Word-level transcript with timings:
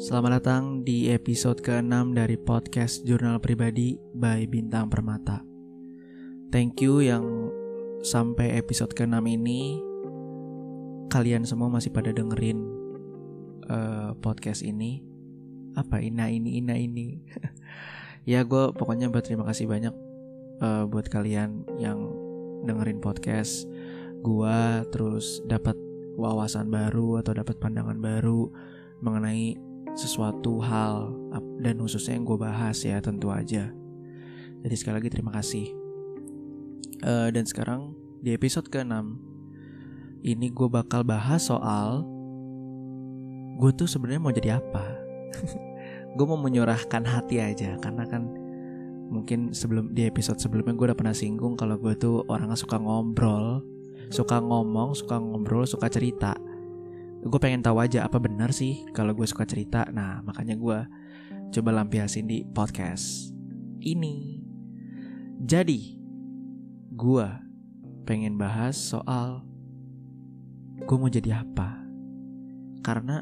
Selamat 0.00 0.40
datang 0.40 0.80
di 0.80 1.12
episode 1.12 1.60
ke-6 1.60 2.16
dari 2.16 2.40
podcast 2.40 3.04
Jurnal 3.04 3.36
Pribadi 3.36 4.00
by 4.16 4.48
Bintang 4.48 4.88
Permata. 4.88 5.44
Thank 6.48 6.80
you 6.80 7.04
yang 7.04 7.52
sampai 8.00 8.56
episode 8.56 8.96
ke-6 8.96 9.20
ini 9.28 9.76
kalian 11.12 11.44
semua 11.44 11.68
masih 11.68 11.92
pada 11.92 12.16
dengerin 12.16 12.64
uh, 13.68 14.16
podcast 14.24 14.64
ini. 14.64 15.04
Apa 15.76 16.00
ina 16.00 16.32
ini 16.32 16.64
ina 16.64 16.80
ini? 16.80 17.20
ya 18.32 18.40
gue 18.40 18.72
pokoknya 18.72 19.12
berterima 19.12 19.44
kasih 19.52 19.68
banyak 19.68 19.92
uh, 20.64 20.88
buat 20.88 21.12
kalian 21.12 21.68
yang 21.76 22.08
dengerin 22.64 23.04
podcast 23.04 23.68
gue 24.24 24.58
terus 24.96 25.44
dapat 25.44 25.76
wawasan 26.16 26.72
baru 26.72 27.20
atau 27.20 27.36
dapat 27.36 27.60
pandangan 27.60 28.00
baru 28.00 28.48
mengenai 29.04 29.69
sesuatu 29.94 30.62
hal 30.62 31.14
dan 31.60 31.76
khususnya 31.76 32.16
yang 32.16 32.24
gue 32.24 32.38
bahas 32.40 32.76
ya 32.82 32.98
tentu 33.02 33.28
aja. 33.28 33.68
Jadi 34.60 34.74
sekali 34.76 34.94
lagi 35.00 35.10
terima 35.12 35.32
kasih. 35.32 35.66
Uh, 37.00 37.28
dan 37.32 37.48
sekarang 37.48 37.96
di 38.20 38.36
episode 38.36 38.68
ke-6 38.68 38.92
ini 40.20 40.52
gue 40.52 40.68
bakal 40.68 41.00
bahas 41.00 41.48
soal 41.48 42.04
gue 43.56 43.70
tuh 43.76 43.88
sebenarnya 43.88 44.20
mau 44.20 44.32
jadi 44.32 44.60
apa. 44.60 44.84
gue 46.16 46.26
mau 46.26 46.40
menyurahkan 46.40 47.06
hati 47.06 47.38
aja 47.40 47.78
karena 47.80 48.04
kan 48.04 48.28
mungkin 49.10 49.50
sebelum 49.50 49.90
di 49.90 50.06
episode 50.06 50.38
sebelumnya 50.38 50.74
gue 50.76 50.86
udah 50.92 50.98
pernah 50.98 51.16
singgung 51.16 51.58
kalau 51.58 51.74
gue 51.76 51.94
tuh 51.98 52.22
orangnya 52.30 52.56
suka 52.56 52.78
ngobrol, 52.78 53.64
suka 54.12 54.38
ngomong, 54.38 54.94
suka 54.94 55.18
ngobrol, 55.18 55.66
suka 55.66 55.90
cerita 55.90 56.36
gue 57.20 57.40
pengen 57.40 57.60
tahu 57.60 57.84
aja 57.84 58.08
apa 58.08 58.16
benar 58.16 58.48
sih 58.50 58.88
kalau 58.96 59.12
gue 59.12 59.28
suka 59.28 59.44
cerita. 59.44 59.84
Nah 59.92 60.24
makanya 60.24 60.56
gue 60.56 60.78
coba 61.52 61.70
lampiasin 61.76 62.24
di 62.24 62.46
podcast 62.48 63.34
ini. 63.84 64.40
Jadi 65.40 66.00
gue 66.96 67.28
pengen 68.08 68.40
bahas 68.40 68.76
soal 68.76 69.44
gue 70.80 70.96
mau 70.96 71.12
jadi 71.12 71.44
apa. 71.44 71.76
Karena 72.80 73.20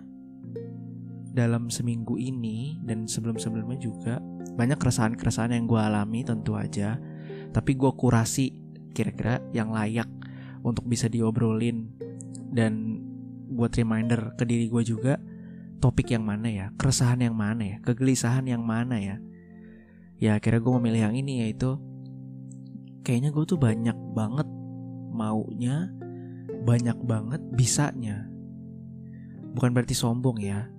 dalam 1.34 1.70
seminggu 1.70 2.19
ini 2.19 2.78
dan 2.86 3.06
sebelum-sebelumnya 3.06 3.78
juga 3.78 4.22
banyak 4.58 4.78
keresahan-keresahan 4.78 5.54
yang 5.54 5.66
gue 5.66 5.78
alami 5.78 6.22
tentu 6.22 6.54
aja. 6.54 6.98
Tapi 7.50 7.74
gue 7.74 7.91
kurasi 7.98 8.54
kira-kira 8.94 9.42
yang 9.50 9.74
layak 9.74 10.06
untuk 10.62 10.86
bisa 10.86 11.10
diobrolin. 11.10 11.91
Dan 12.48 12.88
buat 13.58 13.74
reminder 13.74 14.38
ke 14.38 14.46
diri 14.46 14.70
gue 14.70 14.82
juga 14.86 15.18
topik 15.82 16.14
yang 16.14 16.22
mana 16.22 16.46
ya, 16.46 16.66
keresahan 16.78 17.18
yang 17.22 17.34
mana 17.34 17.62
ya, 17.62 17.76
kegelisahan 17.82 18.46
yang 18.46 18.62
mana 18.62 18.98
ya. 18.98 19.16
Ya 20.18 20.30
akhirnya 20.38 20.62
gue 20.62 20.72
memilih 20.78 21.00
yang 21.10 21.14
ini 21.14 21.46
yaitu 21.46 21.78
kayaknya 23.06 23.30
gue 23.34 23.44
tuh 23.46 23.58
banyak 23.58 23.94
banget 24.14 24.46
maunya, 25.14 25.90
banyak 26.66 26.98
banget 27.06 27.42
bisanya. 27.54 28.26
Bukan 29.54 29.74
berarti 29.74 29.94
sombong 29.94 30.38
ya, 30.42 30.70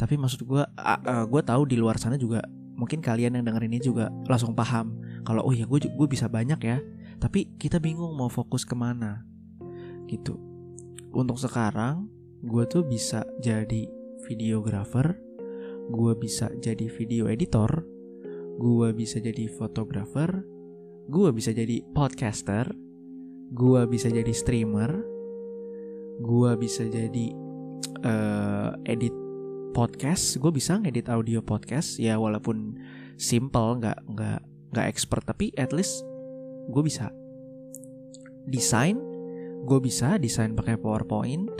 tapi 0.00 0.16
maksud 0.16 0.44
gue, 0.44 0.62
uh, 0.64 1.00
uh, 1.04 1.24
gue 1.28 1.42
tahu 1.44 1.68
di 1.68 1.76
luar 1.76 2.00
sana 2.00 2.16
juga 2.16 2.44
mungkin 2.74 3.00
kalian 3.00 3.40
yang 3.40 3.44
denger 3.44 3.64
ini 3.68 3.78
juga 3.78 4.10
langsung 4.26 4.50
paham 4.50 4.98
kalau 5.22 5.46
oh 5.46 5.54
ya 5.54 5.64
gue 5.64 5.88
gue 5.88 6.08
bisa 6.08 6.28
banyak 6.28 6.60
ya, 6.60 6.80
tapi 7.20 7.56
kita 7.56 7.80
bingung 7.80 8.12
mau 8.12 8.28
fokus 8.28 8.64
ke 8.68 8.76
mana 8.76 9.24
gitu 10.04 10.53
untuk 11.14 11.38
sekarang 11.38 12.10
gue 12.44 12.64
tuh 12.68 12.84
bisa 12.84 13.24
jadi 13.40 13.88
videographer, 14.28 15.16
gue 15.88 16.12
bisa 16.16 16.52
jadi 16.60 16.86
video 16.92 17.28
editor, 17.28 17.84
gue 18.60 18.88
bisa 18.92 19.20
jadi 19.20 19.48
fotografer, 19.48 20.44
gue 21.08 21.28
bisa 21.32 21.52
jadi 21.52 21.80
podcaster, 21.92 22.68
gue 23.54 23.80
bisa 23.88 24.08
jadi 24.12 24.32
streamer, 24.34 24.92
gue 26.20 26.50
bisa 26.60 26.84
jadi 26.88 27.26
uh, 28.04 28.76
edit 28.84 29.14
podcast, 29.74 30.36
gue 30.38 30.52
bisa 30.52 30.78
ngedit 30.80 31.08
audio 31.08 31.40
podcast. 31.40 31.96
Ya 31.96 32.16
walaupun 32.20 32.78
simple 33.16 33.78
nggak 33.78 33.98
nggak 34.10 34.40
nggak 34.74 34.86
expert 34.90 35.22
tapi 35.22 35.54
at 35.54 35.70
least 35.70 36.02
gue 36.66 36.82
bisa 36.82 37.14
desain 38.50 38.98
gue 39.64 39.78
bisa 39.80 40.20
desain 40.20 40.52
pakai 40.52 40.76
PowerPoint 40.76 41.50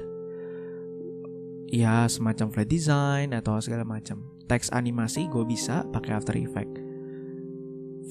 ya 1.72 2.06
semacam 2.06 2.53
flat 2.53 2.69
design 2.69 3.32
atau 3.34 3.59
segala 3.59 3.82
macam. 3.82 4.22
Teks 4.44 4.70
animasi 4.70 5.26
gue 5.32 5.42
bisa 5.48 5.82
pakai 5.88 6.12
After 6.15 6.37
Effects. 6.37 6.81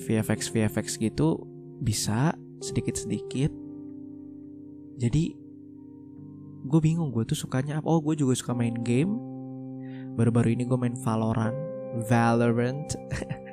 VFX 0.04 0.50
VFX 0.52 0.98
gitu 0.98 1.38
bisa 1.80 2.34
sedikit 2.59 2.98
sedikit 2.98 3.54
jadi 4.98 5.34
gue 6.64 6.80
bingung 6.80 7.10
gue 7.10 7.25
tuh 7.25 7.38
sukanya 7.38 7.81
apa? 7.81 7.88
Oh 7.90 8.00
gue 8.02 8.16
juga 8.18 8.38
suka 8.38 8.54
main 8.54 8.78
game. 8.86 9.18
Baru-baru 10.14 10.54
ini 10.54 10.64
gue 10.70 10.78
main 10.78 10.94
Valorant. 11.02 11.58
Valorant. 12.06 12.90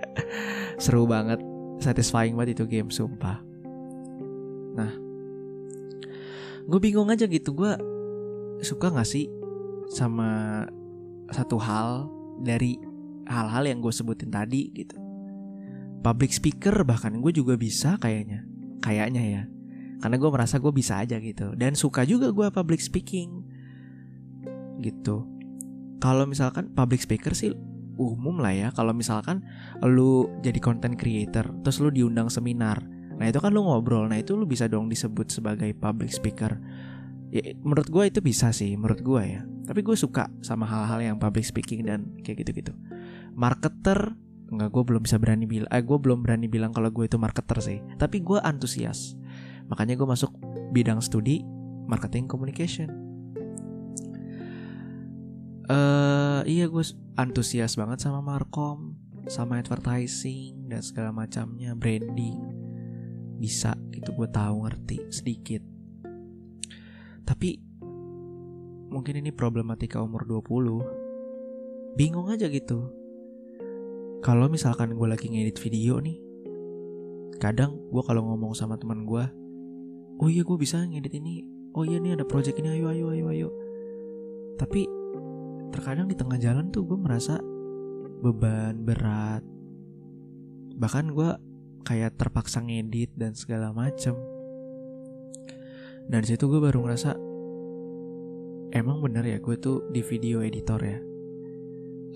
Seru 0.82 1.08
banget. 1.08 1.40
Satisfying 1.80 2.36
banget 2.36 2.60
itu 2.60 2.64
game 2.68 2.92
sumpah. 2.92 3.40
Nah 4.76 5.09
gue 6.70 6.78
bingung 6.78 7.10
aja 7.10 7.26
gitu 7.26 7.50
gue 7.50 7.72
suka 8.62 8.94
gak 8.94 9.08
sih 9.08 9.26
sama 9.90 10.62
satu 11.34 11.58
hal 11.58 12.06
dari 12.46 12.78
hal-hal 13.26 13.66
yang 13.66 13.82
gue 13.82 13.90
sebutin 13.90 14.30
tadi 14.30 14.70
gitu. 14.74 14.94
Public 16.00 16.30
speaker 16.30 16.86
bahkan 16.86 17.18
gue 17.18 17.32
juga 17.34 17.58
bisa 17.58 17.98
kayaknya 17.98 18.46
kayaknya 18.80 19.22
ya. 19.22 19.42
Karena 20.00 20.16
gue 20.16 20.30
merasa 20.32 20.56
gue 20.62 20.72
bisa 20.72 21.02
aja 21.02 21.18
gitu. 21.20 21.52
Dan 21.58 21.74
suka 21.74 22.06
juga 22.06 22.30
gue 22.30 22.46
public 22.48 22.80
speaking 22.80 23.44
gitu. 24.80 25.26
Kalau 26.00 26.24
misalkan 26.24 26.72
public 26.72 27.04
speaker 27.04 27.36
sih 27.36 27.52
umum 28.00 28.40
lah 28.40 28.54
ya. 28.56 28.68
Kalau 28.72 28.96
misalkan 28.96 29.44
lu 29.84 30.30
jadi 30.40 30.56
content 30.62 30.96
creator 30.96 31.50
terus 31.60 31.82
lu 31.82 31.92
diundang 31.92 32.32
seminar 32.32 32.80
Nah 33.20 33.28
itu 33.28 33.36
kan 33.36 33.52
lu 33.52 33.60
ngobrol, 33.68 34.08
nah 34.08 34.16
itu 34.16 34.32
lu 34.32 34.48
bisa 34.48 34.64
dong 34.64 34.88
disebut 34.88 35.28
sebagai 35.28 35.68
public 35.76 36.08
speaker. 36.08 36.56
Ya, 37.28 37.52
menurut 37.60 37.92
gue 37.92 38.04
itu 38.08 38.24
bisa 38.24 38.48
sih, 38.48 38.72
menurut 38.80 39.04
gue 39.04 39.22
ya. 39.22 39.44
Tapi 39.68 39.84
gue 39.84 39.92
suka 39.92 40.32
sama 40.40 40.64
hal-hal 40.64 41.04
yang 41.04 41.16
public 41.20 41.44
speaking 41.44 41.84
dan 41.84 42.16
kayak 42.24 42.40
gitu-gitu. 42.40 42.72
Marketer, 43.36 44.16
nggak 44.48 44.72
gue 44.72 44.82
belum 44.88 45.04
bisa 45.04 45.20
berani 45.20 45.44
bilang, 45.44 45.68
eh 45.68 45.84
gue 45.84 45.98
belum 46.00 46.24
berani 46.24 46.48
bilang 46.48 46.72
kalau 46.72 46.88
gue 46.88 47.04
itu 47.04 47.20
marketer 47.20 47.60
sih. 47.60 47.78
Tapi 48.00 48.24
gue 48.24 48.40
antusias. 48.40 49.20
Makanya 49.68 50.00
gue 50.00 50.08
masuk 50.08 50.32
bidang 50.72 51.04
studi 51.04 51.44
marketing 51.84 52.24
communication. 52.24 52.88
Uh, 55.70 56.42
iya 56.48 56.66
gue 56.66 56.82
antusias 57.20 57.76
banget 57.76 58.00
sama 58.00 58.24
markom, 58.24 58.96
sama 59.28 59.60
advertising 59.60 60.66
dan 60.72 60.82
segala 60.82 61.14
macamnya, 61.14 61.78
branding 61.78 62.59
bisa 63.40 63.72
gitu 63.88 64.12
gue 64.12 64.28
tahu 64.28 64.68
ngerti 64.68 65.08
sedikit. 65.08 65.64
Tapi 67.24 67.56
mungkin 68.92 69.24
ini 69.24 69.32
problematika 69.32 70.04
umur 70.04 70.28
20 70.28 71.96
bingung 71.96 72.28
aja 72.28 72.52
gitu. 72.52 72.92
Kalau 74.20 74.52
misalkan 74.52 74.92
gue 74.92 75.08
lagi 75.08 75.32
ngedit 75.32 75.56
video 75.56 75.96
nih 76.04 76.20
kadang 77.40 77.80
gue 77.88 78.02
kalau 78.04 78.28
ngomong 78.28 78.52
sama 78.52 78.76
teman 78.76 79.08
gue 79.08 79.24
oh 80.20 80.28
iya 80.28 80.44
gue 80.44 80.56
bisa 80.60 80.84
ngedit 80.84 81.16
ini. 81.16 81.48
Oh 81.72 81.88
iya 81.88 81.96
nih 81.96 82.20
ada 82.20 82.28
project 82.28 82.60
ini. 82.60 82.76
Ayo 82.76 82.92
ayo 82.92 83.16
ayo 83.16 83.26
ayo. 83.32 83.48
Tapi 84.60 84.84
terkadang 85.72 86.10
di 86.10 86.18
tengah 86.18 86.36
jalan 86.36 86.68
tuh 86.68 86.84
gue 86.84 86.98
merasa 87.00 87.40
beban 88.20 88.84
berat. 88.84 89.40
Bahkan 90.76 91.06
gue 91.16 91.30
kayak 91.86 92.16
terpaksa 92.16 92.60
ngedit 92.60 93.14
dan 93.16 93.32
segala 93.32 93.72
macem. 93.74 94.16
Dan 96.10 96.26
situ 96.26 96.50
gue 96.50 96.58
baru 96.58 96.82
ngerasa 96.82 97.14
emang 98.74 98.98
bener 99.02 99.26
ya 99.26 99.38
gue 99.38 99.56
tuh 99.58 99.86
di 99.94 100.02
video 100.02 100.42
editor 100.42 100.80
ya? 100.82 100.98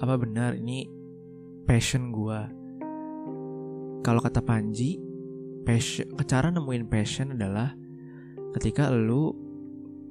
Apa 0.02 0.19
benar 0.19 0.58
ini 0.58 0.90
passion 1.64 2.12
gue 2.12 2.40
kalau 4.05 4.20
kata 4.20 4.44
Panji 4.44 5.00
passion 5.64 6.12
cara 6.28 6.52
nemuin 6.52 6.84
passion 6.93 7.32
adalah 7.32 7.72
ketika 8.61 8.93
lu 8.93 9.32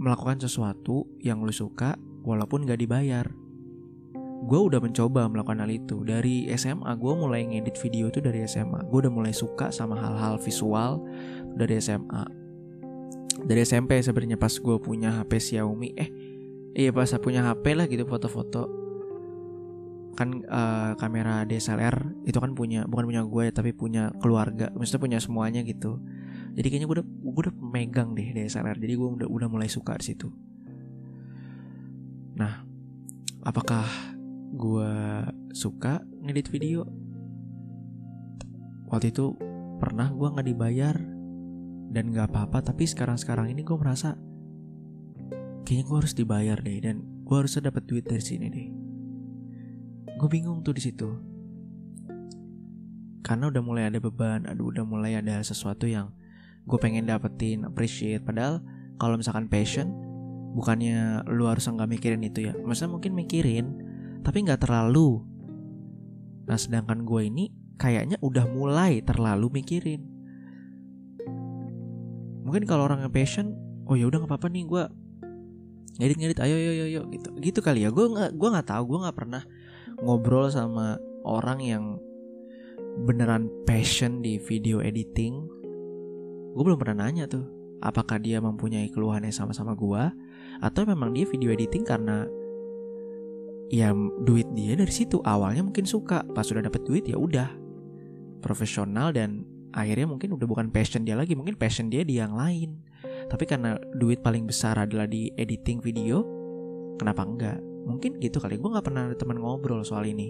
melakukan 0.01 0.41
sesuatu 0.41 1.05
yang 1.21 1.45
lu 1.45 1.53
suka 1.53 1.93
walaupun 2.25 2.65
gak 2.65 2.81
dibayar 2.81 3.29
gue 4.43 4.59
udah 4.59 4.79
mencoba 4.83 5.25
melakukan 5.31 5.63
hal 5.63 5.71
itu. 5.71 6.03
Dari 6.03 6.51
SMA 6.59 6.91
gue 6.99 7.13
mulai 7.15 7.47
ngedit 7.47 7.79
video 7.79 8.11
itu 8.11 8.19
dari 8.19 8.43
SMA 8.43 8.85
gue 8.87 8.99
udah 9.07 9.13
mulai 9.13 9.31
suka 9.31 9.71
sama 9.71 9.95
hal-hal 9.95 10.35
visual 10.37 10.99
dari 11.55 11.79
SMA 11.79 12.43
dari 13.41 13.65
SMP 13.65 13.97
sebenarnya 13.97 14.37
pas 14.37 14.53
gue 14.53 14.77
punya 14.77 15.09
HP 15.17 15.41
Xiaomi 15.41 15.89
eh 15.97 16.09
iya 16.77 16.93
pas 16.93 17.09
punya 17.17 17.41
HP 17.49 17.73
lah 17.73 17.85
gitu 17.89 18.05
foto-foto. 18.05 18.69
Kan 20.13 20.45
uh, 20.45 20.93
kamera 21.01 21.41
DSLR 21.49 22.29
itu 22.29 22.37
kan 22.37 22.53
punya 22.53 22.85
bukan 22.85 23.09
punya 23.09 23.25
gue 23.25 23.45
tapi 23.49 23.73
punya 23.73 24.13
keluarga. 24.21 24.69
Maksudnya 24.77 25.01
punya 25.01 25.19
semuanya 25.19 25.65
gitu. 25.65 25.97
Jadi 26.53 26.67
kayaknya 26.69 26.85
gue 26.85 26.97
udah 27.01 27.07
gue 27.07 27.41
udah 27.49 27.55
megang 27.57 28.13
deh 28.13 28.29
DSLR 28.29 28.77
jadi 28.77 28.93
gue 28.93 29.09
udah 29.25 29.27
udah 29.27 29.47
mulai 29.49 29.65
suka 29.65 29.97
di 29.97 30.05
situ. 30.13 30.29
Nah 32.37 32.61
apakah 33.41 34.12
gue 34.53 34.93
suka 35.57 36.05
ngedit 36.21 36.47
video. 36.53 36.85
Waktu 38.85 39.09
itu 39.09 39.33
pernah 39.81 40.13
gue 40.13 40.29
nggak 40.29 40.47
dibayar 40.47 40.95
dan 41.89 42.13
nggak 42.13 42.29
apa-apa 42.29 42.73
tapi 42.73 42.85
sekarang 42.85 43.17
sekarang 43.17 43.49
ini 43.49 43.65
gue 43.65 43.73
merasa 43.73 44.13
kayaknya 45.65 45.85
gue 45.89 45.97
harus 45.97 46.13
dibayar 46.13 46.57
deh 46.61 46.77
dan 46.85 47.01
gue 47.01 47.35
harus 47.35 47.57
dapat 47.57 47.83
duit 47.89 48.05
dari 48.05 48.21
sini 48.21 48.45
deh. 48.53 48.67
Gue 50.21 50.29
bingung 50.29 50.61
tuh 50.61 50.77
di 50.77 50.85
situ. 50.85 51.09
Karena 53.25 53.49
udah 53.49 53.63
mulai 53.65 53.89
ada 53.89 53.97
beban 53.97 54.45
aduh 54.45 54.69
udah 54.69 54.85
mulai 54.85 55.17
ada 55.17 55.41
sesuatu 55.41 55.89
yang 55.89 56.13
gue 56.69 56.77
pengen 56.77 57.09
dapetin 57.09 57.65
appreciate. 57.65 58.21
Padahal 58.21 58.61
kalau 59.01 59.17
misalkan 59.17 59.49
passion 59.49 59.89
bukannya 60.53 61.25
lu 61.33 61.49
harus 61.49 61.65
nggak 61.65 61.89
mikirin 61.89 62.21
itu 62.21 62.45
ya. 62.45 62.53
Maksudnya 62.53 62.93
mungkin 62.93 63.17
mikirin 63.17 63.82
tapi 64.23 64.47
nggak 64.47 64.63
terlalu. 64.63 65.21
Nah 66.47 66.57
sedangkan 66.57 67.03
gue 67.03 67.21
ini 67.27 67.51
kayaknya 67.75 68.15
udah 68.23 68.47
mulai 68.47 69.03
terlalu 69.03 69.61
mikirin. 69.61 70.01
Mungkin 72.43 72.63
kalau 72.63 72.87
orang 72.87 73.03
yang 73.03 73.13
passion 73.13 73.55
oh 73.87 73.99
ya 73.99 74.07
udah 74.07 74.23
nggak 74.23 74.31
apa-apa 74.31 74.47
nih 74.49 74.63
gue 74.63 74.83
ngedit 75.99 76.17
ngedit 76.17 76.39
ayo 76.41 76.55
ayo 76.55 76.71
ayo 76.87 77.01
gitu. 77.11 77.29
Gitu 77.37 77.59
kali 77.59 77.83
ya. 77.83 77.91
Gue 77.91 78.07
nggak 78.09 78.31
gue 78.39 78.49
nggak 78.49 78.67
tahu 78.67 78.83
gue 78.95 78.99
nggak 79.03 79.17
pernah 79.19 79.43
ngobrol 79.99 80.47
sama 80.49 80.97
orang 81.27 81.59
yang 81.59 81.83
beneran 83.03 83.51
passion 83.67 84.23
di 84.23 84.39
video 84.39 84.79
editing. 84.79 85.43
Gue 86.53 86.63
belum 86.63 86.79
pernah 86.79 87.07
nanya 87.07 87.27
tuh 87.27 87.43
apakah 87.83 88.15
dia 88.15 88.39
mempunyai 88.39 88.87
keluhan 88.87 89.27
yang 89.27 89.35
sama-sama 89.35 89.75
gue 89.75 90.03
atau 90.63 90.81
memang 90.87 91.11
dia 91.11 91.27
video 91.27 91.51
editing 91.51 91.83
karena 91.83 92.23
ya 93.73 93.89
duit 94.21 94.45
dia 94.53 94.77
dari 94.77 94.93
situ. 94.93 95.17
Awalnya 95.25 95.65
mungkin 95.65 95.89
suka. 95.89 96.21
Pas 96.37 96.45
sudah 96.45 96.61
dapat 96.61 96.85
duit 96.85 97.09
ya 97.09 97.17
udah. 97.17 97.49
Profesional 98.45 99.09
dan 99.09 99.49
akhirnya 99.73 100.05
mungkin 100.05 100.37
udah 100.37 100.45
bukan 100.45 100.69
passion 100.69 101.01
dia 101.01 101.17
lagi 101.17 101.33
mungkin 101.33 101.57
passion 101.57 101.89
dia 101.89 102.05
di 102.05 102.21
yang 102.21 102.37
lain. 102.37 102.85
Tapi 103.25 103.49
karena 103.49 103.81
duit 103.97 104.21
paling 104.21 104.45
besar 104.45 104.77
adalah 104.77 105.09
di 105.09 105.33
editing 105.33 105.81
video 105.81 106.21
kenapa 107.01 107.25
enggak? 107.25 107.57
Mungkin 107.89 108.21
gitu 108.21 108.37
kali. 108.37 108.61
Gue 108.61 108.69
nggak 108.69 108.85
pernah 108.85 109.09
ada 109.09 109.17
teman 109.17 109.41
ngobrol 109.41 109.81
soal 109.81 110.05
ini. 110.05 110.29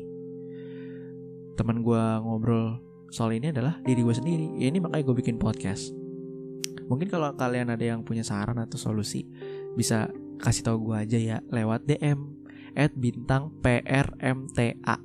Teman 1.59 1.83
gue 1.83 2.03
ngobrol 2.23 2.79
soal 3.11 3.35
ini 3.35 3.51
adalah 3.51 3.77
diri 3.83 4.01
gue 4.01 4.15
sendiri. 4.15 4.47
Ya 4.55 4.71
ini 4.71 4.79
makanya 4.79 5.11
gue 5.11 5.15
bikin 5.19 5.35
podcast. 5.35 5.91
Mungkin 6.87 7.11
kalau 7.11 7.35
kalian 7.35 7.69
ada 7.73 7.83
yang 7.83 8.07
punya 8.07 8.23
saran 8.23 8.57
atau 8.59 8.79
solusi 8.79 9.27
bisa 9.73 10.07
kasih 10.41 10.63
tahu 10.65 10.91
gue 10.91 10.95
aja 10.97 11.17
ya 11.17 11.37
lewat 11.49 11.87
DM 11.87 12.32
at 12.73 12.93
bintang 12.97 13.53
PRMTA 13.61 14.97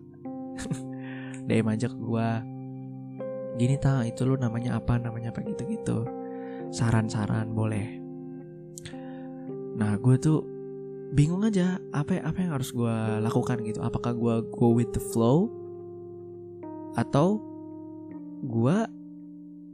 DM 1.48 1.68
aja 1.68 1.86
ke 1.88 1.96
gue 1.96 2.28
gini 3.58 3.74
ta 3.80 4.06
itu 4.06 4.22
lu 4.22 4.38
namanya 4.38 4.78
apa? 4.78 4.96
Namanya 5.02 5.34
apa? 5.34 5.42
Gitu 5.42 5.66
gitu 5.66 6.06
saran-saran 6.70 7.50
boleh. 7.52 7.98
Nah 9.80 9.96
gue 9.98 10.16
tuh 10.20 10.44
bingung 11.16 11.40
aja 11.42 11.80
apa 11.96 12.20
apa 12.20 12.38
yang 12.38 12.52
harus 12.54 12.70
gue 12.70 12.96
lakukan 13.24 13.58
gitu. 13.66 13.82
Apakah 13.82 14.14
gue 14.14 14.34
go 14.54 14.76
with 14.76 14.94
the 14.94 15.02
flow? 15.02 15.50
Atau 16.94 17.42
gue 18.46 18.76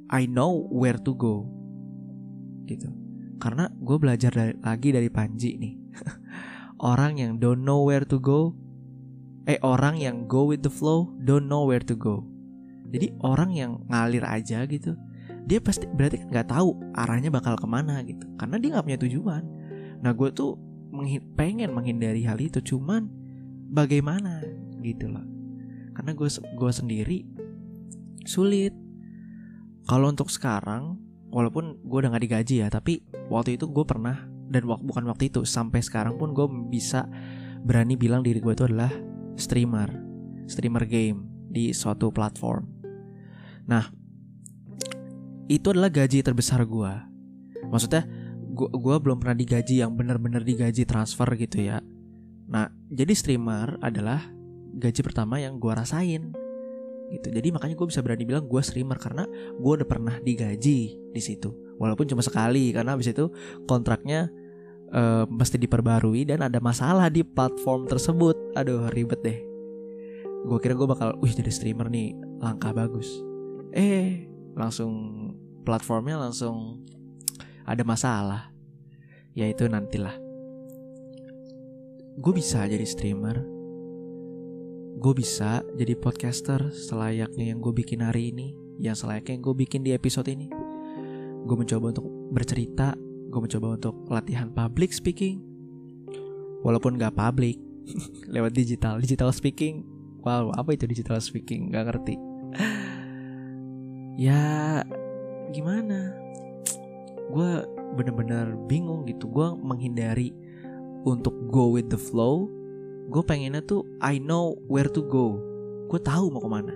I 0.08 0.22
know 0.30 0.64
where 0.72 0.96
to 1.02 1.12
go? 1.12 1.44
Gitu. 2.64 2.88
Karena 3.42 3.68
gue 3.68 3.96
belajar 4.00 4.32
dari, 4.32 4.54
lagi 4.56 4.88
dari 4.88 5.10
Panji 5.12 5.50
nih 5.60 5.74
orang 6.84 7.16
yang 7.16 7.40
don't 7.40 7.64
know 7.64 7.80
where 7.80 8.04
to 8.04 8.20
go. 8.20 8.52
Eh 9.48 9.56
orang 9.64 9.96
yang 9.96 10.28
go 10.28 10.44
with 10.48 10.60
the 10.60 10.72
flow 10.72 11.08
don't 11.24 11.48
know 11.48 11.64
where 11.64 11.82
to 11.82 11.96
go. 11.96 12.28
Jadi 12.92 13.16
orang 13.24 13.50
yang 13.56 13.72
ngalir 13.88 14.22
aja 14.22 14.62
gitu 14.68 14.94
dia 15.44 15.60
pasti 15.60 15.84
berarti 15.84 16.24
kan 16.24 16.28
nggak 16.32 16.48
tahu 16.48 16.72
arahnya 16.96 17.28
bakal 17.28 17.54
ke 17.56 17.68
mana 17.68 18.00
gitu. 18.04 18.24
Karena 18.40 18.56
dia 18.56 18.68
nggak 18.76 18.84
punya 18.88 19.00
tujuan. 19.04 19.42
Nah 20.00 20.12
gue 20.16 20.28
tuh 20.32 20.56
pengen 21.36 21.76
menghindari 21.76 22.24
hal 22.24 22.40
itu 22.40 22.64
cuman 22.64 23.08
bagaimana 23.68 24.40
gitu 24.80 25.12
loh. 25.12 25.24
Karena 25.92 26.16
gue 26.16 26.28
gue 26.32 26.72
sendiri 26.72 27.18
sulit. 28.24 28.72
Kalau 29.84 30.08
untuk 30.08 30.32
sekarang 30.32 30.96
walaupun 31.28 31.76
gue 31.84 31.98
udah 32.00 32.08
nggak 32.16 32.24
digaji 32.24 32.64
ya 32.64 32.72
tapi 32.72 33.04
waktu 33.28 33.60
itu 33.60 33.68
gue 33.68 33.84
pernah 33.84 34.24
dan 34.50 34.62
bukan 34.66 35.04
waktu 35.08 35.32
itu 35.32 35.46
sampai 35.48 35.80
sekarang 35.80 36.20
pun 36.20 36.36
gue 36.36 36.46
bisa 36.68 37.08
berani 37.64 37.96
bilang 37.96 38.20
diri 38.20 38.40
gue 38.40 38.52
itu 38.52 38.68
adalah 38.68 38.92
streamer 39.40 39.88
streamer 40.44 40.84
game 40.84 41.24
di 41.48 41.72
suatu 41.72 42.12
platform 42.12 42.68
nah 43.64 43.88
itu 45.48 45.66
adalah 45.72 45.88
gaji 45.88 46.20
terbesar 46.20 46.64
gue 46.68 46.92
maksudnya 47.68 48.04
gua, 48.54 48.70
gua 48.70 48.96
belum 49.02 49.18
pernah 49.18 49.36
digaji 49.36 49.82
yang 49.82 49.98
benar-benar 49.98 50.46
digaji 50.46 50.86
transfer 50.86 51.26
gitu 51.34 51.66
ya. 51.66 51.82
Nah, 52.46 52.70
jadi 52.88 53.12
streamer 53.12 53.76
adalah 53.82 54.22
gaji 54.78 55.00
pertama 55.02 55.42
yang 55.42 55.58
gua 55.58 55.82
rasain 55.82 56.30
gitu. 57.10 57.28
Jadi 57.28 57.48
makanya 57.52 57.76
gue 57.76 57.86
bisa 57.90 58.00
berani 58.00 58.24
bilang 58.24 58.48
gue 58.48 58.62
streamer 58.64 58.96
karena 58.96 59.28
gue 59.60 59.72
udah 59.76 59.86
pernah 59.86 60.16
digaji 60.24 60.78
di 61.12 61.20
situ. 61.20 61.52
Walaupun 61.78 62.06
cuma 62.06 62.22
sekali 62.22 62.70
karena 62.70 62.94
abis 62.94 63.10
itu 63.10 63.30
kontraknya 63.66 64.30
uh, 64.94 65.26
mesti 65.26 65.58
diperbarui 65.58 66.22
dan 66.28 66.46
ada 66.46 66.62
masalah 66.62 67.10
di 67.10 67.26
platform 67.26 67.90
tersebut. 67.90 68.36
Aduh 68.54 68.90
ribet 68.94 69.20
deh. 69.26 69.38
Gue 70.44 70.58
kira 70.60 70.76
gue 70.76 70.84
bakal, 70.84 71.16
wih 71.24 71.32
jadi 71.32 71.48
streamer 71.48 71.88
nih 71.88 72.12
langkah 72.38 72.70
bagus. 72.76 73.08
Eh 73.72 74.28
langsung 74.54 74.92
platformnya 75.64 76.20
langsung 76.20 76.84
ada 77.64 77.80
masalah, 77.82 78.52
yaitu 79.32 79.64
nantilah. 79.66 80.14
Gue 82.20 82.32
bisa 82.36 82.62
jadi 82.68 82.84
streamer, 82.86 83.42
gue 85.00 85.14
bisa 85.16 85.64
jadi 85.74 85.98
podcaster 85.98 86.70
selayaknya 86.70 87.50
yang 87.50 87.58
gue 87.58 87.74
bikin 87.74 88.04
hari 88.04 88.30
ini, 88.30 88.54
yang 88.78 88.94
selayaknya 88.94 89.40
yang 89.40 89.44
gue 89.48 89.56
bikin 89.56 89.80
di 89.82 89.90
episode 89.96 90.28
ini. 90.30 90.63
Gue 91.44 91.56
mencoba 91.60 91.92
untuk 91.92 92.06
bercerita, 92.32 92.96
gue 93.28 93.40
mencoba 93.40 93.76
untuk 93.76 93.94
latihan 94.08 94.48
public 94.48 94.90
speaking, 94.96 95.44
walaupun 96.64 96.96
gak 96.96 97.14
public, 97.14 97.60
lewat 98.34 98.56
digital, 98.56 98.98
digital 98.98 99.30
speaking. 99.30 99.84
Wow, 100.24 100.56
apa 100.56 100.72
itu 100.72 100.88
digital 100.88 101.20
speaking? 101.20 101.68
Gak 101.68 101.92
ngerti. 101.92 102.16
ya, 104.24 104.80
gimana? 105.52 106.24
gue 107.34 107.50
bener-bener 107.96 108.52
bingung 108.68 109.08
gitu 109.08 109.26
gue 109.32 109.48
menghindari 109.58 110.30
untuk 111.02 111.32
go 111.48 111.72
with 111.72 111.88
the 111.88 111.98
flow 111.98 112.46
gue 113.08 113.22
pengennya 113.24 113.64
tuh 113.64 113.82
I 113.98 114.20
know 114.20 114.60
where 114.68 114.88
to 114.92 115.02
go 115.02 115.40
gue 115.88 116.00
tahu 116.00 116.28
mau 116.30 116.42
ke 116.44 116.50
mana 116.50 116.74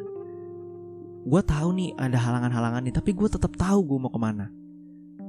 gue 1.29 1.43
tahu 1.45 1.69
nih 1.77 1.91
ada 2.01 2.17
halangan-halangan 2.17 2.81
nih 2.89 2.95
tapi 2.97 3.13
gue 3.13 3.29
tetap 3.29 3.53
tahu 3.61 3.85
gue 3.85 3.99
mau 4.01 4.09
ke 4.09 4.17
mana. 4.17 4.49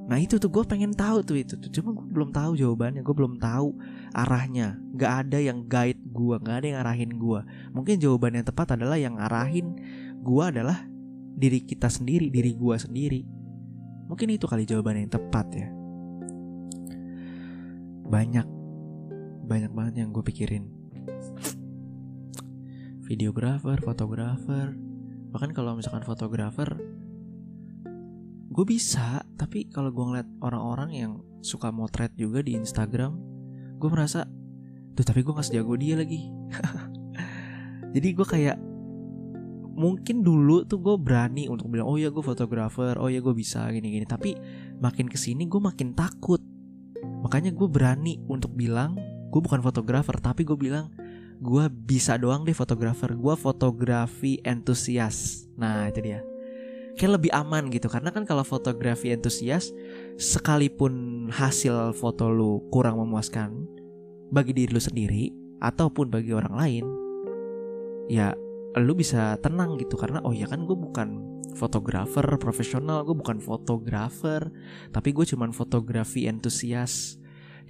Nah 0.10 0.18
itu 0.18 0.40
tuh 0.40 0.50
gue 0.50 0.64
pengen 0.66 0.96
tahu 0.96 1.22
tuh 1.22 1.38
itu 1.38 1.60
tuh. 1.60 1.70
Cuma 1.70 1.92
gue 1.92 2.08
belum 2.08 2.32
tahu 2.32 2.56
jawabannya 2.56 3.04
gue 3.04 3.16
belum 3.16 3.36
tahu 3.38 3.76
arahnya. 4.16 4.80
Nggak 4.96 5.12
ada 5.28 5.38
yang 5.44 5.68
guide 5.68 6.00
gue 6.08 6.36
nggak 6.40 6.56
ada 6.64 6.68
yang 6.72 6.80
arahin 6.82 7.12
gue 7.20 7.40
mungkin 7.76 7.96
jawaban 8.00 8.40
yang 8.40 8.48
tepat 8.48 8.80
adalah 8.80 8.96
yang 8.96 9.20
arahin 9.20 9.76
gue 10.24 10.44
adalah 10.44 10.88
diri 11.40 11.64
kita 11.68 11.92
sendiri 11.92 12.32
diri 12.32 12.56
gue 12.56 12.76
sendiri. 12.80 13.22
Mungkin 14.08 14.28
itu 14.34 14.48
kali 14.48 14.64
jawaban 14.66 15.04
yang 15.04 15.12
tepat 15.12 15.48
ya. 15.54 15.68
Banyak, 18.10 18.48
banyak 19.46 19.72
banget 19.76 19.94
yang 20.02 20.10
gue 20.10 20.24
pikirin. 20.26 20.66
Videografer, 23.06 23.78
fotografer, 23.86 24.74
bahkan 25.30 25.54
kalau 25.54 25.78
misalkan 25.78 26.06
fotografer, 26.06 26.70
gue 28.50 28.66
bisa. 28.66 29.24
Tapi 29.38 29.70
kalau 29.70 29.94
gue 29.94 30.06
ngeliat 30.06 30.30
orang-orang 30.42 30.90
yang 30.94 31.12
suka 31.40 31.70
motret 31.72 32.12
juga 32.18 32.44
di 32.44 32.58
Instagram, 32.58 33.16
gue 33.80 33.90
merasa, 33.90 34.28
tuh 34.98 35.06
tapi 35.06 35.24
gue 35.24 35.34
gak 35.34 35.48
sejago 35.48 35.78
dia 35.80 35.96
lagi. 35.96 36.28
Jadi 37.96 38.08
gue 38.14 38.28
kayak 38.28 38.58
mungkin 39.80 40.28
dulu 40.28 40.68
tuh 40.68 40.84
gue 40.84 41.00
berani 41.00 41.48
untuk 41.48 41.72
bilang 41.72 41.88
oh 41.88 41.96
ya 41.96 42.12
gue 42.12 42.20
fotografer 42.20 43.00
oh 43.00 43.08
ya 43.08 43.24
gue 43.24 43.32
bisa 43.32 43.64
gini 43.72 43.96
gini 43.96 44.04
tapi 44.04 44.36
makin 44.84 45.08
ke 45.08 45.16
sini 45.16 45.48
gue 45.48 45.56
makin 45.56 45.96
takut 45.96 46.44
makanya 47.24 47.56
gue 47.56 47.64
berani 47.64 48.20
untuk 48.28 48.52
bilang 48.60 49.00
gue 49.32 49.40
bukan 49.40 49.64
fotografer 49.64 50.20
tapi 50.20 50.44
gue 50.44 50.60
bilang 50.60 50.92
gue 51.40 51.66
bisa 51.72 52.20
doang 52.20 52.44
deh 52.44 52.56
fotografer. 52.56 53.16
Gue 53.16 53.36
fotografi 53.40 54.44
entusias. 54.44 55.48
Nah 55.56 55.88
itu 55.88 56.04
dia. 56.04 56.20
Kayak 57.00 57.24
lebih 57.24 57.32
aman 57.32 57.72
gitu 57.72 57.88
karena 57.88 58.12
kan 58.12 58.28
kalau 58.28 58.44
fotografi 58.44 59.16
entusias 59.16 59.72
sekalipun 60.20 61.26
hasil 61.32 61.96
foto 61.96 62.28
lu 62.28 62.68
kurang 62.76 63.00
memuaskan 63.00 63.56
bagi 64.36 64.52
diri 64.52 64.76
lu 64.76 64.84
sendiri 64.84 65.32
ataupun 65.64 66.12
bagi 66.12 66.36
orang 66.36 66.56
lain 66.60 66.86
ya 68.12 68.36
lu 68.76 68.92
bisa 69.00 69.40
tenang 69.40 69.80
gitu. 69.80 69.96
Karena 69.96 70.20
oh 70.28 70.36
ya 70.36 70.44
kan 70.44 70.68
gue 70.68 70.76
bukan 70.76 71.40
fotografer 71.60 72.24
profesional 72.40 73.04
gue 73.04 73.16
bukan 73.18 73.44
fotografer 73.44 74.48
tapi 74.96 75.12
gue 75.12 75.26
cuman 75.28 75.52
fotografi 75.52 76.24
entusias 76.30 77.19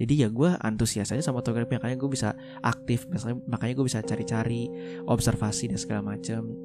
jadi 0.00 0.26
ya 0.26 0.28
gue 0.32 0.50
antusias 0.64 1.12
aja 1.12 1.20
sama 1.20 1.44
fotografi 1.44 1.76
makanya 1.76 2.00
gue 2.00 2.08
bisa 2.08 2.32
aktif 2.64 3.04
makanya, 3.12 3.36
makanya 3.44 3.74
gue 3.76 3.86
bisa 3.86 4.00
cari-cari 4.00 4.72
observasi 5.04 5.68
dan 5.68 5.76
segala 5.76 6.16
macam 6.16 6.56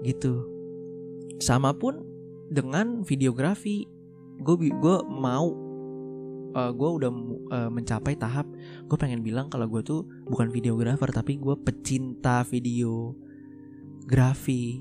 gitu. 0.00 0.48
Sama 1.38 1.76
pun 1.76 2.00
dengan 2.48 3.04
videografi 3.04 3.84
gue 4.40 4.56
gue 4.72 4.96
mau 5.04 5.52
uh, 6.56 6.72
gue 6.72 6.90
udah 7.02 7.10
uh, 7.52 7.70
mencapai 7.70 8.16
tahap 8.16 8.48
gue 8.88 8.96
pengen 8.96 9.20
bilang 9.20 9.52
kalau 9.52 9.68
gue 9.68 9.84
tuh 9.84 10.08
bukan 10.30 10.48
videografer 10.48 11.12
tapi 11.12 11.36
gue 11.36 11.52
pecinta 11.60 12.40
video 12.48 13.12
grafi 14.08 14.80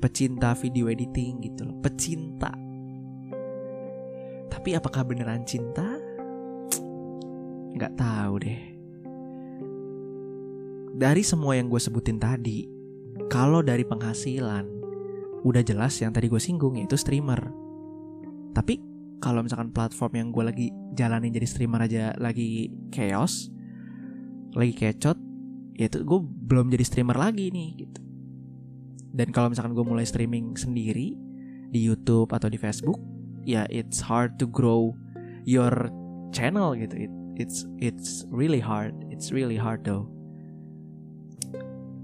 pecinta 0.00 0.56
video 0.56 0.88
editing 0.88 1.44
gitu 1.44 1.68
loh 1.68 1.76
pecinta. 1.84 2.54
Tapi 4.50 4.76
apakah 4.76 5.04
beneran 5.04 5.44
cinta 5.44 5.99
nggak 7.80 7.96
tahu 7.96 8.34
deh. 8.44 8.60
Dari 11.00 11.24
semua 11.24 11.56
yang 11.56 11.72
gue 11.72 11.80
sebutin 11.80 12.20
tadi 12.20 12.68
kalau 13.32 13.64
dari 13.64 13.88
penghasilan 13.88 14.68
udah 15.40 15.64
jelas 15.64 15.96
yang 16.04 16.12
tadi 16.12 16.28
gue 16.28 16.36
singgung 16.36 16.76
yaitu 16.76 17.00
streamer. 17.00 17.40
Tapi 18.52 18.76
kalau 19.24 19.40
misalkan 19.40 19.72
platform 19.72 20.12
yang 20.12 20.28
gue 20.28 20.44
lagi 20.44 20.66
jalanin 20.92 21.32
jadi 21.32 21.48
streamer 21.48 21.88
aja 21.88 22.12
lagi 22.20 22.68
chaos 22.92 23.48
lagi 24.52 24.74
kecot 24.74 25.16
ya 25.78 25.86
itu 25.86 26.02
gue 26.02 26.20
belum 26.20 26.68
jadi 26.68 26.84
streamer 26.84 27.16
lagi 27.16 27.48
nih 27.48 27.86
gitu. 27.86 28.00
Dan 29.16 29.32
kalau 29.32 29.48
misalkan 29.48 29.72
gue 29.72 29.86
mulai 29.88 30.04
streaming 30.04 30.52
sendiri 30.52 31.16
di 31.72 31.80
YouTube 31.80 32.28
atau 32.28 32.52
di 32.52 32.60
Facebook 32.60 33.00
ya 33.48 33.64
it's 33.72 34.04
hard 34.04 34.36
to 34.36 34.44
grow 34.44 34.92
your 35.48 35.72
channel 36.36 36.76
gitu. 36.76 37.08
It, 37.08 37.12
it's 37.40 37.64
it's 37.80 38.28
really 38.28 38.60
hard. 38.60 38.92
It's 39.08 39.32
really 39.32 39.56
hard 39.56 39.80
though. 39.88 40.04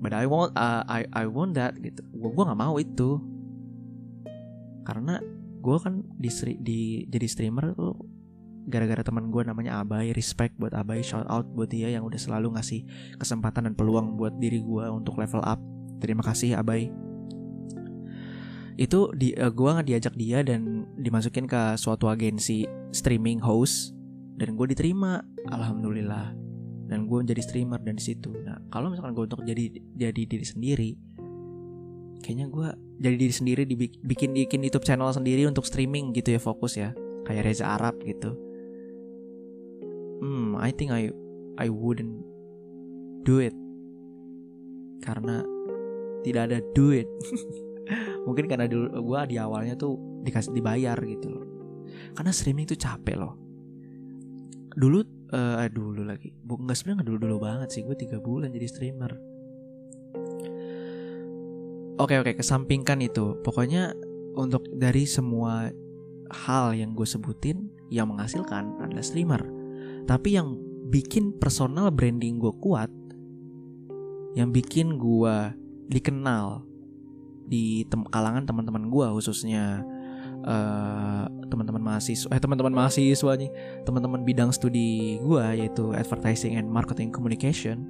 But 0.00 0.16
I 0.16 0.25
want 0.25 0.57
uh, 0.57 0.88
I 0.88 1.05
I 1.12 1.28
want 1.28 1.61
that 1.61 1.76
gitu. 1.76 2.00
Gue 2.16 2.33
gue 2.33 2.45
nggak 2.49 2.61
mau 2.61 2.81
itu. 2.81 3.21
Karena 4.88 5.21
gue 5.61 5.76
kan 5.76 6.00
di, 6.16 6.31
di 6.62 6.81
jadi 7.11 7.26
streamer 7.28 7.76
tuh 7.76 7.99
gara-gara 8.66 9.02
teman 9.02 9.31
gue 9.31 9.43
namanya 9.47 9.83
Abai 9.83 10.11
respect 10.14 10.55
buat 10.59 10.75
Abai 10.75 11.02
shout 11.02 11.26
out 11.31 11.47
buat 11.55 11.71
dia 11.71 11.90
yang 11.90 12.02
udah 12.02 12.19
selalu 12.19 12.55
ngasih 12.59 12.83
kesempatan 13.19 13.71
dan 13.71 13.75
peluang 13.78 14.19
buat 14.19 14.35
diri 14.38 14.62
gue 14.62 14.85
untuk 14.90 15.19
level 15.19 15.43
up. 15.43 15.59
Terima 15.99 16.23
kasih 16.23 16.59
Abai. 16.59 16.90
Itu 18.76 19.09
di 19.16 19.33
uh, 19.33 19.49
gua 19.49 19.81
nggak 19.81 19.88
diajak 19.88 20.14
dia 20.21 20.45
dan 20.45 20.85
dimasukin 21.00 21.49
ke 21.49 21.81
suatu 21.81 22.12
agensi 22.12 22.69
streaming 22.93 23.40
host 23.40 23.96
dan 24.37 24.55
gue 24.55 24.66
diterima 24.71 25.25
alhamdulillah. 25.49 26.37
Dan 26.87 27.11
gue 27.11 27.19
menjadi 27.19 27.43
streamer 27.43 27.83
dan 27.83 27.99
situ. 27.99 28.31
Nah 28.47 28.62
kalau 28.71 28.93
misalkan 28.93 29.16
gue 29.16 29.25
untuk 29.26 29.43
jadi 29.43 29.75
jadi 29.99 30.23
diri 30.23 30.47
sendiri 30.47 30.90
kayaknya 32.23 32.47
gue 32.50 32.69
jadi 33.02 33.16
diri 33.19 33.35
sendiri 33.35 33.62
dibikin 33.66 34.35
bikin 34.35 34.61
YouTube 34.62 34.87
channel 34.87 35.11
sendiri 35.11 35.47
untuk 35.50 35.66
streaming 35.66 36.14
gitu 36.14 36.37
ya 36.37 36.40
fokus 36.40 36.78
ya. 36.78 36.95
Kayak 37.26 37.50
Reza 37.50 37.75
Arab 37.75 37.99
gitu. 38.07 38.31
Hmm 40.23 40.55
I 40.62 40.71
think 40.71 40.95
I 40.95 41.11
I 41.59 41.66
wouldn't 41.73 42.23
do 43.26 43.43
it. 43.43 43.57
Karena 45.02 45.43
tidak 46.23 46.55
ada 46.55 46.59
duit. 46.76 47.09
Mungkin 48.26 48.47
karena 48.47 48.71
dulu 48.71 48.95
gue 48.95 49.21
di 49.35 49.37
awalnya 49.43 49.75
tuh 49.75 49.99
dikasih 50.23 50.55
dibayar 50.55 50.99
gitu 51.02 51.35
loh. 51.35 51.47
Karena 52.14 52.31
streaming 52.31 52.71
tuh 52.71 52.78
capek 52.78 53.19
loh 53.19 53.46
dulu 54.76 55.00
uh, 55.33 55.66
dulu 55.73 56.04
lagi. 56.04 56.30
Bukan 56.45 56.68
nggak 56.68 56.76
sebenarnya 56.76 57.04
dulu 57.09 57.18
dulu 57.18 57.37
banget 57.42 57.68
sih. 57.73 57.83
Gue 57.83 57.97
tiga 57.97 58.21
bulan 58.21 58.52
jadi 58.52 58.68
streamer. 58.68 59.12
Oke 61.97 62.21
oke 62.21 62.37
kesampingkan 62.37 63.00
itu. 63.00 63.40
Pokoknya 63.40 63.97
untuk 64.37 64.68
dari 64.76 65.09
semua 65.09 65.73
hal 66.28 66.76
yang 66.76 66.92
gue 66.92 67.09
sebutin 67.09 67.73
yang 67.88 68.12
menghasilkan 68.12 68.76
adalah 68.85 69.02
streamer. 69.02 69.40
Tapi 70.04 70.37
yang 70.37 70.61
bikin 70.92 71.35
personal 71.40 71.90
branding 71.90 72.38
gue 72.38 72.54
kuat 72.62 72.92
yang 74.37 74.52
bikin 74.52 75.00
gue 75.00 75.37
dikenal 75.88 76.62
di 77.49 77.88
tem 77.88 78.04
kalangan 78.06 78.45
teman-teman 78.45 78.92
gue 78.92 79.06
khususnya 79.16 79.80
uh, 80.47 81.26
teman-teman 81.50 81.83
mahasiswa 81.83 82.31
eh 82.31 82.41
teman-teman 82.41 82.75
mahasiswa 82.75 83.33
nih 83.37 83.50
teman-teman 83.85 84.23
bidang 84.23 84.50
studi 84.55 85.19
gue 85.21 85.47
yaitu 85.59 85.93
advertising 85.93 86.57
and 86.57 86.67
marketing 86.67 87.11
communication 87.12 87.87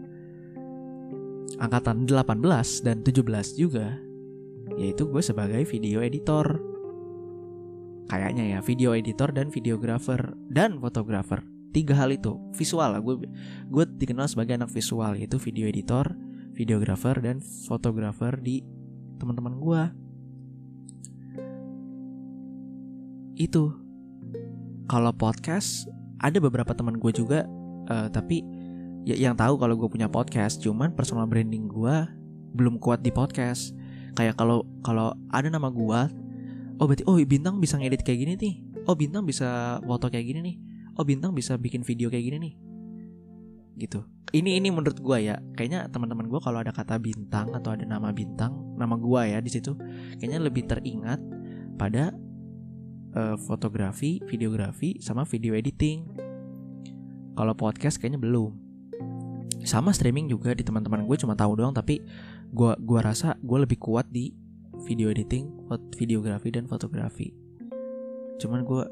angkatan 1.57 2.05
18 2.05 2.85
dan 2.85 3.01
17 3.01 3.61
juga 3.61 3.97
yaitu 4.75 5.07
gue 5.07 5.23
sebagai 5.23 5.63
video 5.71 6.03
editor. 6.03 6.59
Kayaknya 8.07 8.55
ya 8.55 8.59
video 8.63 8.95
editor 8.95 9.31
dan 9.35 9.51
videographer 9.51 10.35
dan 10.51 10.79
fotografer. 10.79 11.43
Tiga 11.75 11.95
hal 11.99 12.15
itu 12.15 12.39
visual 12.57 12.97
lah 12.97 13.03
gue 13.03 13.29
gue 13.69 13.85
dikenal 14.01 14.27
sebagai 14.31 14.57
anak 14.57 14.73
visual 14.73 15.13
yaitu 15.19 15.37
video 15.37 15.69
editor 15.69 16.09
videographer 16.57 17.21
dan 17.21 17.45
fotografer 17.69 18.33
di 18.41 18.65
teman-teman 19.21 19.61
gue 19.61 19.83
itu. 23.37 23.73
Kalau 24.87 25.13
podcast 25.13 25.87
ada 26.19 26.41
beberapa 26.41 26.73
teman 26.73 26.97
gue 26.97 27.13
juga 27.13 27.45
uh, 27.91 28.09
tapi 28.09 28.41
ya, 29.05 29.15
yang 29.19 29.37
tahu 29.37 29.61
kalau 29.61 29.77
gue 29.77 29.89
punya 29.89 30.09
podcast. 30.09 30.59
Cuman 30.65 30.97
personal 30.97 31.29
branding 31.29 31.69
gue 31.69 31.97
belum 32.57 32.81
kuat 32.81 33.05
di 33.05 33.13
podcast. 33.13 33.77
Kayak 34.17 34.41
kalau 34.41 34.65
kalau 34.81 35.13
ada 35.31 35.53
nama 35.53 35.69
gue 35.69 36.01
oh 36.77 36.85
berarti 36.85 37.05
oh 37.09 37.17
bintang 37.25 37.61
bisa 37.61 37.77
ngedit 37.77 38.03
kayak 38.03 38.19
gini 38.25 38.33
nih. 38.37 38.55
Oh 38.89 38.97
bintang 38.97 39.29
bisa 39.29 39.79
foto 39.85 40.09
kayak 40.09 40.27
gini 40.27 40.41
nih. 40.43 40.57
Oh 40.97 41.05
bintang 41.05 41.37
bisa 41.37 41.61
bikin 41.61 41.85
video 41.85 42.09
kayak 42.09 42.25
gini 42.25 42.39
nih. 42.41 42.55
Gitu. 43.77 44.01
Ini 44.33 44.59
ini 44.59 44.69
menurut 44.73 44.97
gue 44.99 45.19
ya. 45.21 45.37
Kayaknya 45.55 45.93
teman-teman 45.93 46.27
gue 46.33 46.41
kalau 46.41 46.65
ada 46.65 46.73
kata 46.73 46.97
bintang 46.97 47.53
atau 47.53 47.77
ada 47.77 47.85
nama 47.85 48.09
bintang 48.11 48.67
nama 48.77 48.95
gue 49.01 49.23
ya 49.33 49.39
di 49.41 49.51
situ 49.51 49.73
kayaknya 50.21 50.41
lebih 50.45 50.69
teringat 50.69 51.19
pada 51.81 52.13
uh, 53.17 53.37
fotografi 53.41 54.21
videografi 54.29 55.01
sama 55.01 55.25
video 55.25 55.57
editing. 55.57 56.05
Kalau 57.37 57.57
podcast 57.57 57.97
kayaknya 57.97 58.21
belum. 58.21 58.53
Sama 59.67 59.91
streaming 59.91 60.31
juga 60.31 60.55
di 60.55 60.63
teman-teman 60.63 61.09
gue 61.09 61.17
cuma 61.19 61.35
tahu 61.35 61.59
doang 61.59 61.75
tapi 61.75 62.05
gue 62.55 62.73
gua 62.87 63.01
rasa 63.03 63.35
gue 63.43 63.59
lebih 63.59 63.83
kuat 63.83 64.07
di 64.15 64.31
video 64.87 65.11
editing 65.11 65.51
videografi 65.97 66.53
dan 66.55 66.69
fotografi. 66.71 67.35
Cuman 68.39 68.63
gue 68.63 68.85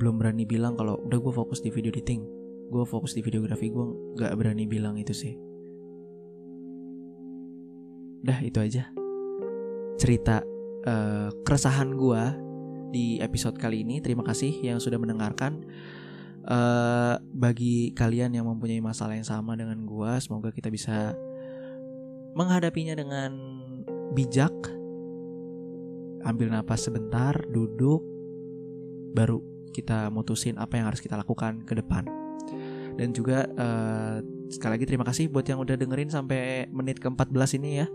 belum 0.00 0.18
berani 0.18 0.46
bilang 0.48 0.74
kalau 0.78 0.98
udah 1.04 1.18
gue 1.18 1.32
fokus 1.34 1.60
di 1.60 1.68
video 1.68 1.92
editing. 1.92 2.22
Gue 2.72 2.82
fokus 2.88 3.12
di 3.12 3.20
videografi 3.20 3.68
gue 3.68 4.16
gak 4.16 4.32
berani 4.40 4.64
bilang 4.64 4.96
itu 4.96 5.12
sih. 5.12 5.36
Dah 8.24 8.40
itu 8.40 8.56
aja. 8.56 8.88
Cerita 10.00 10.40
uh, 10.88 11.28
keresahan 11.44 11.92
gue 11.92 12.22
di 12.94 13.18
episode 13.18 13.58
kali 13.58 13.82
ini. 13.82 13.98
Terima 13.98 14.22
kasih 14.22 14.62
yang 14.62 14.78
sudah 14.78 15.02
mendengarkan. 15.02 15.66
Uh, 16.44 17.16
bagi 17.32 17.96
kalian 17.96 18.36
yang 18.36 18.44
mempunyai 18.44 18.76
masalah 18.76 19.16
yang 19.16 19.24
sama 19.24 19.56
dengan 19.56 19.80
gue 19.88 20.12
semoga 20.20 20.52
kita 20.52 20.68
bisa 20.70 21.16
menghadapinya 22.38 22.94
dengan 22.94 23.32
bijak. 24.14 24.54
Ambil 26.22 26.54
napas 26.54 26.86
sebentar 26.86 27.34
duduk 27.50 28.04
baru 29.16 29.40
kita 29.74 30.12
mutusin 30.14 30.54
apa 30.60 30.78
yang 30.78 30.86
harus 30.86 31.02
kita 31.02 31.18
lakukan 31.18 31.66
ke 31.66 31.74
depan. 31.74 32.06
Dan 32.94 33.10
juga 33.10 33.50
uh, 33.58 34.22
sekali 34.52 34.78
lagi 34.78 34.86
terima 34.86 35.02
kasih 35.02 35.26
buat 35.26 35.42
yang 35.48 35.58
udah 35.58 35.74
dengerin 35.74 36.14
sampai 36.14 36.70
menit 36.70 37.02
ke-14 37.02 37.58
ini 37.58 37.82
ya. 37.82 37.86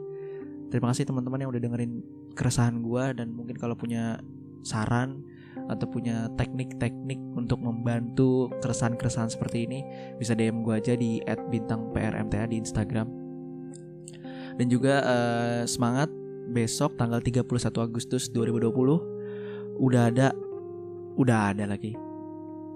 Terima 0.70 0.92
kasih 0.92 1.08
teman-teman 1.08 1.40
yang 1.40 1.50
udah 1.56 1.62
dengerin 1.62 2.04
keresahan 2.36 2.84
gue 2.84 3.04
dan 3.16 3.32
mungkin 3.34 3.58
kalau 3.58 3.74
punya 3.74 4.20
saran 4.64 5.24
atau 5.70 5.86
punya 5.86 6.26
teknik-teknik 6.34 7.20
untuk 7.38 7.62
membantu 7.62 8.50
keresahan-keresahan 8.64 9.30
seperti 9.30 9.70
ini 9.70 9.80
bisa 10.18 10.34
DM 10.34 10.66
gue 10.66 10.74
aja 10.74 10.94
di 10.98 11.22
@bintangprmta 11.26 12.50
di 12.50 12.58
Instagram. 12.58 13.08
Dan 14.58 14.66
juga 14.68 15.06
uh, 15.06 15.62
semangat 15.70 16.10
besok 16.50 16.98
tanggal 16.98 17.22
31 17.22 17.46
Agustus 17.80 18.28
2020 18.34 19.80
udah 19.80 20.04
ada 20.10 20.34
udah 21.16 21.54
ada 21.54 21.70
lagi. 21.70 21.94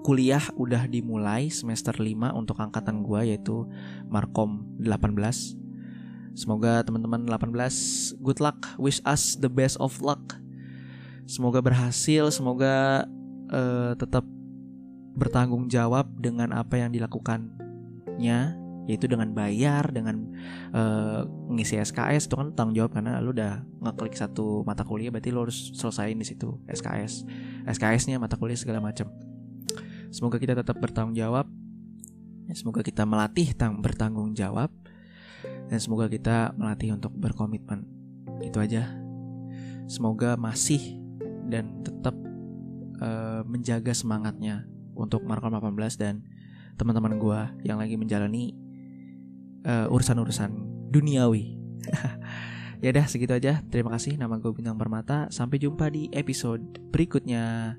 Kuliah 0.04 0.44
udah 0.60 0.84
dimulai 0.84 1.48
semester 1.48 1.96
5 1.96 2.36
untuk 2.36 2.60
angkatan 2.60 3.00
gue 3.00 3.32
yaitu 3.32 3.64
Markom 4.12 4.76
18 4.76 5.64
Semoga 6.34 6.82
teman-teman 6.82 7.30
18 7.30 8.18
good 8.18 8.42
luck, 8.42 8.74
wish 8.74 8.98
us 9.06 9.38
the 9.38 9.46
best 9.46 9.78
of 9.78 9.94
luck. 10.02 10.34
Semoga 11.24 11.64
berhasil, 11.64 12.28
semoga 12.30 13.08
uh, 13.48 13.92
tetap 13.96 14.24
bertanggung 15.14 15.70
jawab 15.70 16.10
dengan 16.18 16.52
apa 16.52 16.80
yang 16.80 16.90
dilakukannya 16.90 18.60
yaitu 18.84 19.08
dengan 19.08 19.32
bayar 19.32 19.88
dengan 19.88 20.28
uh, 20.76 21.24
ngisi 21.48 21.80
SKS 21.80 22.28
itu 22.28 22.36
kan 22.36 22.52
tanggung 22.52 22.76
jawab 22.76 22.92
karena 23.00 23.16
lu 23.16 23.32
udah 23.32 23.64
ngeklik 23.80 24.12
satu 24.12 24.60
mata 24.68 24.84
kuliah 24.84 25.08
berarti 25.08 25.32
lu 25.32 25.48
harus 25.48 25.72
selesaiin 25.72 26.20
di 26.20 26.26
situ 26.28 26.60
SKS 26.68 27.24
SKS-nya 27.64 28.20
mata 28.20 28.36
kuliah 28.36 28.60
segala 28.60 28.84
macam 28.84 29.08
Semoga 30.14 30.38
kita 30.38 30.54
tetap 30.54 30.78
bertanggung 30.78 31.18
jawab. 31.18 31.50
Semoga 32.54 32.86
kita 32.86 33.02
melatih 33.02 33.50
tang 33.58 33.82
bertanggung 33.82 34.30
jawab 34.38 34.70
dan 35.42 35.78
semoga 35.82 36.06
kita 36.06 36.54
melatih 36.54 36.94
untuk 36.94 37.10
berkomitmen. 37.18 37.82
Itu 38.38 38.62
aja. 38.62 38.94
Semoga 39.90 40.38
masih 40.38 41.02
dan 41.48 41.84
tetap 41.84 42.14
uh, 43.00 43.42
menjaga 43.44 43.92
semangatnya 43.92 44.64
untuk 44.94 45.26
Markom 45.26 45.54
18 45.54 46.00
dan 46.00 46.22
teman-teman 46.74 47.18
gue 47.18 47.40
yang 47.66 47.78
lagi 47.78 47.94
menjalani 47.94 48.54
uh, 49.66 49.86
urusan-urusan 49.90 50.50
duniawi. 50.90 51.58
ya 52.82 52.88
udah 52.90 53.06
segitu 53.06 53.34
aja. 53.34 53.62
Terima 53.68 53.94
kasih. 53.94 54.18
Nama 54.18 54.38
gue 54.38 54.50
Bintang 54.54 54.78
Permata. 54.78 55.30
Sampai 55.30 55.58
jumpa 55.58 55.90
di 55.90 56.10
episode 56.14 56.78
berikutnya. 56.90 57.76